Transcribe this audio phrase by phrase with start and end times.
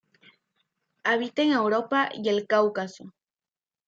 [1.03, 3.13] Habita en Europa y el Cáucaso.